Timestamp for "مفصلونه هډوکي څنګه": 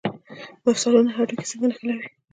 0.63-1.65